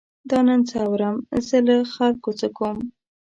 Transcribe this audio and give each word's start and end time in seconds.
دا 0.29 0.39
نن 0.47 0.61
څه 0.69 0.77
اورم، 0.87 1.17
زه 1.47 1.57
له 1.67 1.75
خلکو 1.95 2.29
څه 2.39 2.47
کوم. 2.57 2.77